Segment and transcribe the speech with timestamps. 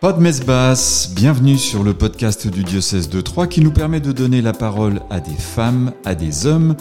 [0.00, 4.00] Pas de messe basse, bienvenue sur le podcast du diocèse de Troyes qui nous permet
[4.00, 6.74] de donner la parole à des femmes, à des hommes,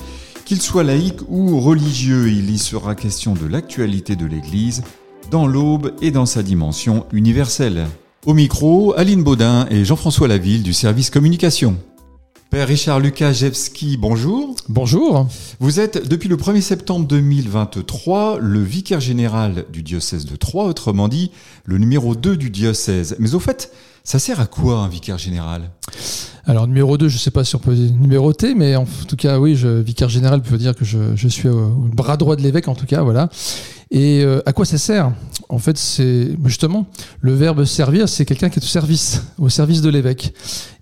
[0.45, 2.29] qu'ils soient laïcs ou religieux.
[2.29, 4.83] Il y sera question de l'actualité de l'Église
[5.31, 7.87] dans l'aube et dans sa dimension universelle.
[8.25, 11.75] Au micro, Aline Baudin et Jean-François Laville du service communication.
[12.49, 14.55] Père Richard Lukaszewski, bonjour.
[14.69, 15.27] Bonjour.
[15.59, 21.07] Vous êtes depuis le 1er septembre 2023 le vicaire général du diocèse de Troyes, autrement
[21.07, 21.29] dit
[21.65, 23.15] le numéro 2 du diocèse.
[23.19, 23.71] Mais au fait,
[24.03, 25.69] ça sert à quoi un vicaire général?
[26.47, 29.37] Alors numéro 2, je ne sais pas si on peut numéroter, mais en tout cas
[29.37, 32.67] oui, je, vicaire général peut dire que je, je suis au bras droit de l'évêque
[32.67, 33.29] en tout cas, voilà.
[33.91, 35.11] Et euh, à quoi ça sert?
[35.51, 36.85] En fait, c'est justement
[37.21, 40.33] le verbe servir, c'est quelqu'un qui est au service, au service de l'évêque.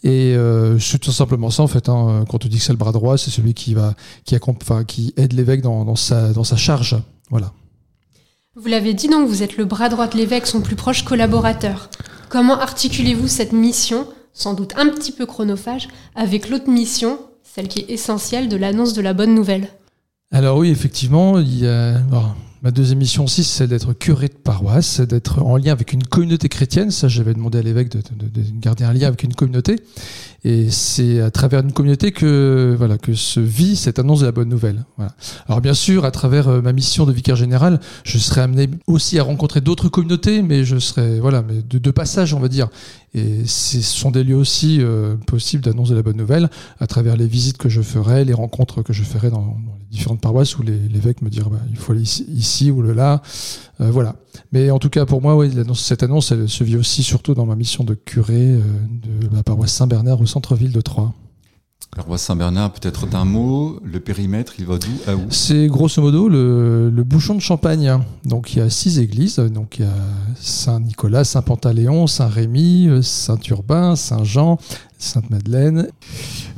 [0.04, 1.88] Et euh, c'est tout simplement ça en fait.
[1.88, 2.26] Hein.
[2.30, 3.94] Quand on dit que c'est le bras droit, c'est celui qui va,
[4.26, 6.98] qui, enfin, qui aide l'évêque dans, dans, sa, dans sa charge.
[7.30, 7.54] Voilà.
[8.56, 11.90] Vous l'avez dit donc, vous êtes le bras droit de l'évêque, son plus proche collaborateur.
[12.28, 17.80] Comment articulez-vous cette mission, sans doute un petit peu chronophage, avec l'autre mission, celle qui
[17.80, 19.70] est essentielle de l'annonce de la bonne nouvelle?
[20.32, 22.02] Alors oui, effectivement, il y a
[22.64, 26.50] Ma deuxième mission aussi, c'est d'être curé de paroisse, d'être en lien avec une communauté
[26.50, 26.90] chrétienne.
[26.90, 28.02] Ça, j'avais demandé à l'évêque de,
[28.60, 29.76] garder un lien avec une communauté.
[30.44, 34.32] Et c'est à travers une communauté que voilà que se vit cette annonce de la
[34.32, 34.86] bonne nouvelle.
[35.48, 39.18] Alors bien sûr, à travers euh, ma mission de vicaire général, je serai amené aussi
[39.18, 42.68] à rencontrer d'autres communautés, mais je serai voilà, mais de, passage, on va dire.
[43.14, 46.50] Et ce sont des lieux aussi euh, possibles d'annoncer la bonne nouvelle
[46.80, 50.22] à travers les visites que je ferai, les rencontres que je ferai dans, les différentes
[50.22, 53.22] paroisses où l'évêque me dira bah, il faut aller ici, ou là.
[53.82, 54.16] Euh, voilà.
[54.52, 55.44] Mais en tout cas, pour moi,
[55.74, 59.74] cette annonce, elle se vit aussi surtout dans ma mission de curé de la paroisse
[59.74, 61.14] Saint-Bernard centre-ville de Troyes.
[61.96, 65.22] La paroisse Saint-Bernard, peut-être d'un mot, le périmètre, il va d'où à où?
[65.30, 67.98] C'est grosso modo le, bouchon de Champagne.
[68.26, 69.38] Donc il y a six églises.
[69.38, 69.94] Donc il y a
[70.40, 74.60] Saint-Nicolas, Saint-Pantaléon, Saint-Rémy, Saint-Urbain, Saint-Jean,
[75.00, 75.88] Sainte-Madeleine.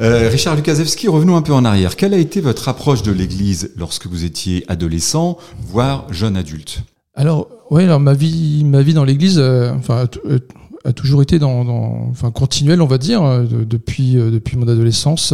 [0.01, 1.95] Euh, Richard Lukaszewski, revenons un peu en arrière.
[1.95, 6.83] Quelle a été votre approche de l'Église lorsque vous étiez adolescent, voire jeune adulte?
[7.15, 10.39] Alors, oui, alors ma vie, ma vie dans l'Église, euh, enfin, euh,
[10.85, 15.33] a toujours été dans, enfin, continuelle, on va dire, depuis, depuis mon adolescence.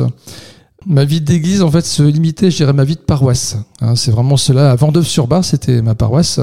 [0.87, 3.57] Ma vie d'église, en fait, se limitait, je dirais, ma vie de paroisse.
[3.81, 4.69] Hein, c'est vraiment cela.
[4.69, 6.39] À Vendeuve-sur-Bar, c'était ma paroisse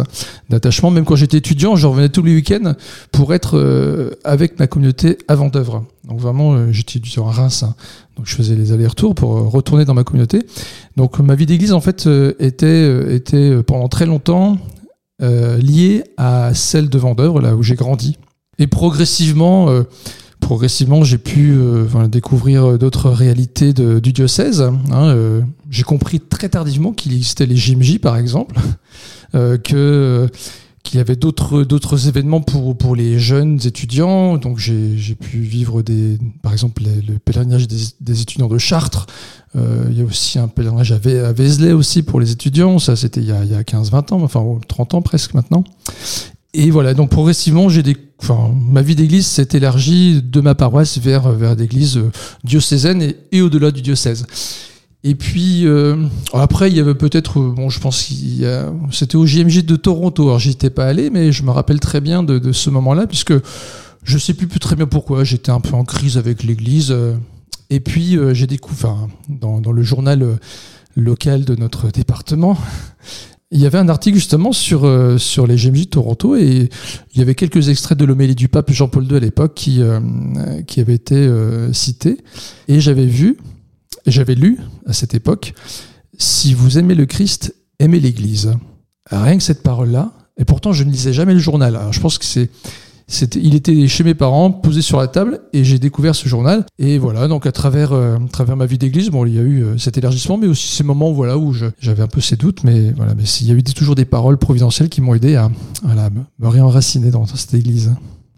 [0.50, 0.90] d'attachement.
[0.90, 2.74] Même quand j'étais étudiant, je revenais tous les week-ends
[3.12, 5.84] pour être euh, avec ma communauté à Vendœuvre.
[6.08, 7.62] Donc vraiment, euh, j'étais étudiant à Reims.
[7.62, 7.76] Hein.
[8.16, 10.42] Donc je faisais les allers-retours pour euh, retourner dans ma communauté.
[10.96, 12.08] Donc ma vie d'église, en fait,
[12.40, 14.58] était, était pendant très longtemps
[15.20, 18.16] liée à celle de Vendœuvre, là où j'ai grandi.
[18.62, 19.66] Et progressivement,
[20.42, 24.60] progressivement, j'ai pu euh, découvrir d'autres réalités du diocèse.
[24.60, 25.40] Hein, euh,
[25.70, 28.56] j'ai compris très tardivement qu'il existait les JMJ, par exemple,
[29.34, 30.28] euh, que
[30.82, 34.36] qu'il y avait d'autres d'autres événements pour pour les jeunes étudiants.
[34.36, 39.06] Donc j'ai pu vivre des, par exemple, le pèlerinage des, étudiants de Chartres.
[39.54, 42.80] il y a aussi un pèlerinage à, Vézelay aussi pour les étudiants.
[42.80, 45.62] Ça, c'était il y a, il y a 15-20 ans, enfin 30 ans presque maintenant.
[46.54, 50.98] Et voilà, donc progressivement, j'ai des, enfin, ma vie d'église s'est élargie de ma paroisse
[50.98, 52.10] vers vers l'église euh,
[52.44, 54.26] diocésaine et, au-delà du diocèse.
[55.04, 55.96] Et puis euh,
[56.32, 58.48] après, il y avait peut-être, euh, bon, je pense qu'il
[58.92, 60.24] c'était au JMJ de Toronto.
[60.24, 63.34] Alors j'y étais pas allé, mais je me rappelle très bien de, ce moment-là, puisque
[64.04, 65.24] je sais plus, très bien pourquoi.
[65.24, 66.94] J'étais un peu en crise avec l'Église.
[67.70, 68.96] et puis j'ai découvert,
[69.28, 70.38] dans, dans le journal
[70.96, 72.56] local de notre département,
[73.52, 76.70] il y avait un article justement sur, euh, sur les GMJ de Toronto et
[77.12, 80.00] il y avait quelques extraits de l'homélie du pape Jean-Paul II à l'époque qui, euh,
[80.66, 82.16] qui avaient été euh, cités.
[82.68, 83.36] Et j'avais vu,
[84.06, 85.52] j'avais lu à cette époque,
[86.16, 88.54] si vous aimez le Christ, aimez l'Église.
[89.10, 91.78] Rien que cette parole-là, et pourtant je ne lisais jamais le journal.
[91.90, 92.48] Je pense que c'est
[93.36, 96.64] il était chez mes parents, posé sur la table, et j'ai découvert ce journal.
[96.78, 99.42] Et voilà, donc à travers, euh, à travers ma vie d'église, bon, il y a
[99.42, 102.64] eu euh, cet élargissement, mais aussi ces moments, voilà, où j'avais un peu ces doutes,
[102.64, 105.50] mais voilà, mais il y a eu toujours des paroles providentielles qui m'ont aidé à,
[106.38, 107.94] me réenraciner dans cette église.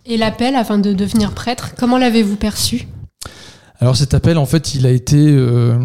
[0.07, 2.87] Et l'appel afin de devenir prêtre, comment l'avez-vous perçu?
[3.81, 5.77] Alors cet appel, en fait, il a été, euh,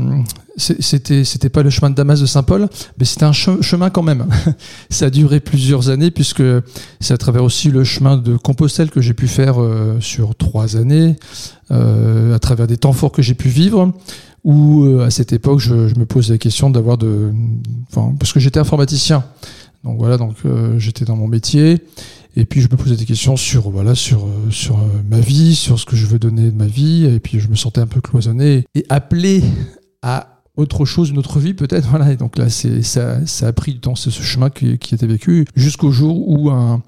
[0.58, 2.70] c'était, c'était pas le chemin de Damas de Saint-Paul,
[3.00, 4.28] mais c'était un chemin quand même.
[4.90, 6.44] ça a duré plusieurs années puisque
[7.00, 10.78] c'est à travers aussi le chemin de Compostelle que j'ai pu faire euh, sur trois
[10.78, 11.16] années,
[11.72, 13.92] euh, à travers des temps forts que j'ai pu vivre.
[14.46, 17.34] Où à cette époque, je, je me posais la question d'avoir de,
[17.92, 19.26] enfin, parce que j'étais informaticien.
[19.84, 20.36] Donc voilà, donc
[20.78, 21.82] j'étais dans mon métier
[22.40, 25.56] et puis je me posais des questions sur voilà sur euh, sur euh, ma vie,
[25.56, 27.06] sur ce que je veux donner de ma vie.
[27.06, 29.44] Et puis je me sentais un peu cloisonné et appelé
[30.02, 31.88] à autre chose, une autre vie peut-être.
[31.90, 32.12] Voilà.
[32.14, 34.96] Et donc là, c'est ça, ça a pris du temps, c'est ce chemin qui, qui
[34.96, 36.82] était vécu jusqu'au jour où un,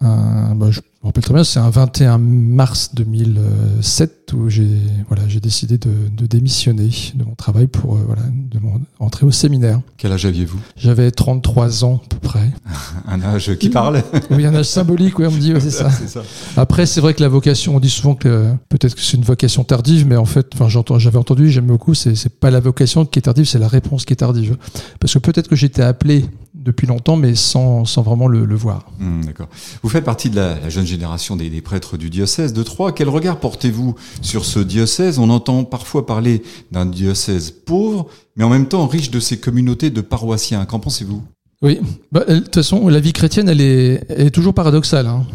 [0.00, 4.68] un bah, Je me rappelle très bien, c'est un 21 mars 2007 où j'ai
[5.06, 9.24] voilà, j'ai décidé de, de, démissionner de mon travail pour euh, voilà, de mon, entrer
[9.24, 9.80] au séminaire.
[9.96, 10.58] Quel âge aviez-vous?
[10.76, 12.50] J'avais 33 ans à peu près.
[13.06, 15.88] un âge qui parle Oui, un âge symbolique, oui, on me dit, c'est ça.
[15.90, 16.22] ça.
[16.56, 19.62] Après, c'est vrai que la vocation, on dit souvent que peut-être que c'est une vocation
[19.62, 23.22] tardive, mais en fait, enfin, j'avais entendu, j'aime beaucoup, c'est pas la vocation qui est
[23.22, 24.56] tardive, c'est la réponse qui est tardive.
[24.98, 26.24] Parce que peut-être que j'étais appelé
[26.58, 28.90] depuis longtemps, mais sans, sans vraiment le, le voir.
[28.98, 29.48] Mmh, D'accord.
[29.82, 32.92] Vous faites partie de la, la jeune génération des, des, prêtres du diocèse de Troyes.
[32.92, 35.18] Quel regard portez-vous sur ce diocèse?
[35.18, 39.90] On entend parfois parler d'un diocèse pauvre, mais en même temps riche de ses communautés
[39.90, 40.64] de paroissiens.
[40.64, 41.22] Qu'en pensez-vous?
[41.62, 41.80] Oui,
[42.12, 45.06] bah, de toute façon, la vie chrétienne, elle est, elle est toujours paradoxale.
[45.06, 45.26] Hein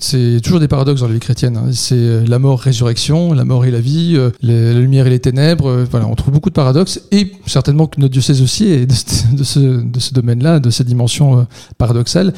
[0.00, 1.56] c'est toujours des paradoxes dans la vie chrétienne.
[1.56, 1.70] Hein.
[1.72, 5.68] C'est la mort, résurrection, la mort et la vie, euh, la lumière et les ténèbres.
[5.68, 8.86] Euh, voilà, on trouve beaucoup de paradoxes et certainement que notre diocèse aussi est
[9.32, 11.42] de, ce, domaine-là, de cette dimension euh,
[11.76, 12.32] paradoxale.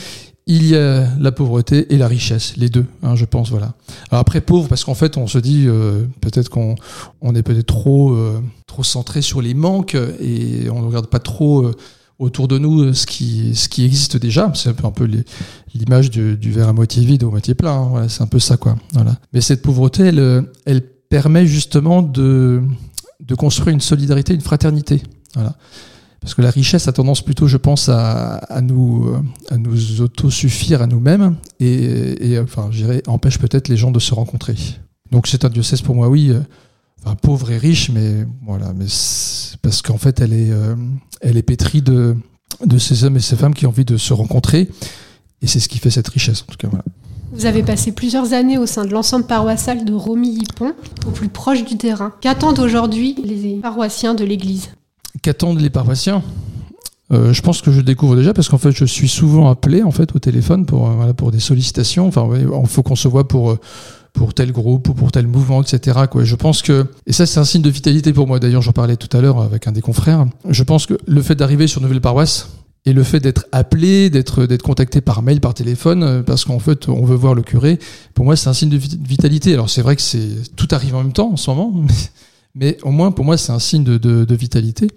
[0.49, 3.51] Il y a la pauvreté et la richesse, les deux, hein, je pense.
[3.51, 3.75] Voilà.
[4.11, 5.69] Après pauvre, parce qu'en fait, on se dit
[6.21, 6.75] peut-être qu'on
[7.21, 8.19] on est peut-être trop
[8.67, 11.71] trop centré sur les manques et on ne regarde pas trop
[12.19, 14.53] autour de nous euh, ce qui, ce qui existe déjà.
[14.55, 15.09] C'est un peu,
[15.75, 18.09] l'image du, du, verre à moitié vide ou à moitié plein.
[18.09, 18.77] C'est un peu ça, quoi.
[18.93, 19.17] Voilà.
[19.33, 22.63] Mais cette pauvreté, elle, elle permet justement de,
[23.21, 25.03] de construire une solidarité, une fraternité.
[25.35, 25.57] Voilà.
[26.23, 29.13] Parce que la richesse a tendance plutôt, je pense, à, nous,
[29.51, 32.71] à nous autosuffire à nous-mêmes et, enfin,
[33.09, 34.55] empêche peut-être les gens de se rencontrer.
[35.11, 36.41] Donc c'est un diocèse pour moi, oui, euh,
[37.05, 38.87] enfin, pauvre et riche, mais voilà, mais
[39.63, 40.75] parce qu'en fait, elle est, euh,
[41.21, 42.17] elle est pétrie de,
[42.65, 44.69] de ces hommes et ces femmes qui ont envie de se rencontrer,
[45.41, 46.69] et c'est ce qui fait cette richesse, en tout cas.
[46.69, 46.85] Voilà.
[47.35, 50.75] Vous avez passé plusieurs années au sein de l'ensemble paroissial de Romilly-Pont,
[51.07, 52.13] au plus proche du terrain.
[52.21, 54.69] Qu'attendent aujourd'hui les paroissiens de l'Église?
[55.23, 56.23] Qu'attendent les paroissiens?
[57.11, 59.91] Euh, je pense que je découvre déjà parce qu'en fait je suis souvent appelé en
[59.91, 62.07] fait au téléphone pour euh, voilà, pour des sollicitations.
[62.07, 63.59] Enfin, il faut qu'on se voit pour euh,
[64.13, 66.01] pour tel groupe ou pour tel mouvement, etc.
[66.11, 66.25] Quoi.
[66.25, 68.97] Je pense que, et ça c'est un signe de vitalité pour moi, d'ailleurs j'en parlais
[68.97, 72.01] tout à l'heure avec un des confrères, je pense que le fait d'arriver sur Nouvelle
[72.01, 72.49] Paroisse,
[72.85, 76.89] et le fait d'être appelé, d'être contacté par mail, par téléphone, euh, parce qu'en fait
[76.89, 77.79] on veut voir le curé,
[78.15, 79.53] pour moi c'est un signe de vitalité.
[79.55, 81.73] Alors c'est vrai que c'est tout arrive en même temps en ce moment,
[82.55, 84.89] mais, au moins pour moi c'est un signe de, de, de, vitalité.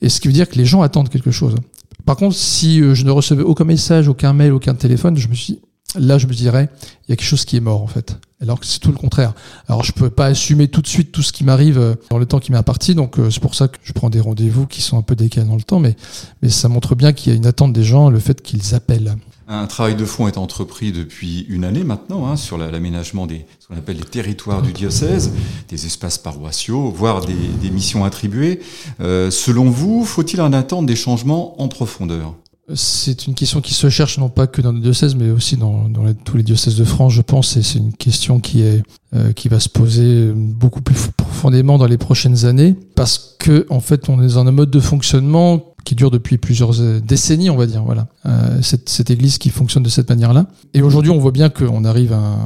[0.00, 1.56] Et ce qui veut dire que les gens attendent quelque chose.
[2.04, 5.34] Par contre, si euh, je ne recevais aucun message, aucun mail, aucun téléphone, je me
[5.34, 5.58] suis
[5.94, 6.68] là je me dirais
[7.06, 8.18] il y a quelque chose qui est mort en fait.
[8.40, 9.32] Alors que c'est tout le contraire.
[9.68, 12.26] Alors je peux pas assumer tout de suite tout ce qui m'arrive euh, dans le
[12.26, 12.94] temps qui m'est imparti.
[12.94, 15.46] Donc euh, c'est pour ça que je prends des rendez-vous qui sont un peu décalés
[15.46, 15.80] dans le temps.
[15.80, 15.96] Mais
[16.42, 19.16] mais ça montre bien qu'il y a une attente des gens le fait qu'ils appellent.
[19.46, 23.68] Un travail de fond est entrepris depuis une année maintenant hein, sur l'aménagement des ce
[23.68, 25.32] qu'on appelle les territoires du diocèse,
[25.70, 28.60] des espaces paroissiaux, voire des, missions attribuées.
[29.00, 32.34] Euh, selon vous, faut-il en attendre des changements en profondeur?
[32.74, 35.88] C'est une question qui se cherche non pas que dans le diocèse, mais aussi dans,
[36.06, 37.56] les, tous les diocèses de France, je pense.
[37.56, 38.82] Et c'est une question qui est
[39.14, 43.80] euh, qui va se poser beaucoup plus profondément dans les prochaines années, parce que en
[43.80, 47.56] fait, on est dans un mode de fonctionnement qui dure depuis plusieurs euh, décennies, on
[47.56, 47.84] va dire.
[47.84, 50.46] Voilà, euh, cette, cette Église qui fonctionne de cette manière-là.
[50.72, 52.38] Et aujourd'hui, on voit bien qu'on arrive à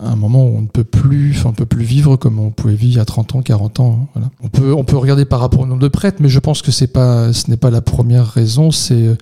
[0.00, 2.74] à un moment où on ne peut plus, on peut plus vivre comme on pouvait
[2.74, 4.08] vivre il y a 30 ans, 40 ans.
[4.16, 4.30] Hein.
[4.42, 6.70] On peut, on peut regarder par rapport au nombre de prêtres, mais je pense que
[6.70, 8.70] c'est pas, ce n'est pas la première raison.
[8.70, 9.16] C'est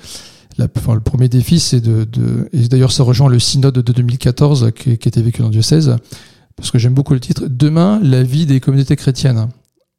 [0.58, 4.72] la, enfin, le premier défi, c'est de, et d'ailleurs ça rejoint le synode de 2014
[4.74, 5.96] qui, qui était vécu dans le diocèse,
[6.56, 7.44] parce que j'aime beaucoup le titre.
[7.48, 9.48] Demain, la vie des communautés chrétiennes.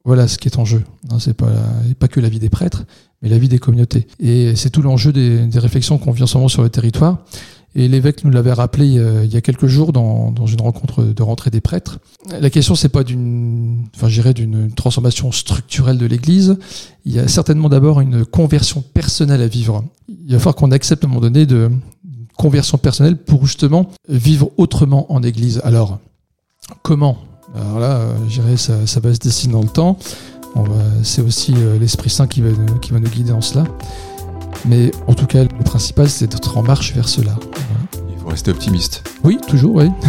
[0.06, 0.84] Voilà ce qui est en jeu.
[1.10, 1.52] Non, c'est pas,
[1.98, 2.86] pas que la vie des prêtres,
[3.22, 4.06] mais la vie des communautés.
[4.20, 7.26] Et c'est tout l'enjeu des, des réflexions qu'on vit en ce moment sur le territoire.
[7.78, 11.04] Et l'évêque nous l'avait rappelé euh, il y a quelques jours dans, dans, une rencontre
[11.04, 12.00] de rentrée des prêtres.
[12.40, 16.58] La question, c'est pas d'une, enfin, j'irais d'une transformation structurelle de l'Église.
[17.04, 19.84] Il y a certainement d'abord une conversion personnelle à vivre.
[20.08, 21.70] Il va falloir qu'on accepte à un moment donné de
[22.38, 25.60] conversion personnelle pour justement vivre autrement en Église.
[25.66, 26.00] Alors,
[26.82, 27.18] comment?
[27.56, 29.98] Alors là, euh, je dirais, ça, ça va se dessiner dans le temps.
[31.04, 32.50] C'est aussi euh, l'Esprit Saint qui va,
[32.82, 33.66] qui va nous guider en cela.
[34.66, 37.36] Mais en tout cas, le principal, c'est d'être en marche vers cela.
[37.42, 38.10] Voilà.
[38.16, 39.04] Il faut rester optimiste.
[39.24, 39.90] Oui, toujours, oui.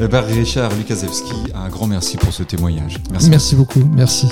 [0.00, 2.96] Richard Lukaszewski, un grand merci pour ce témoignage.
[3.10, 3.82] Merci, merci beaucoup.
[3.94, 4.28] Merci.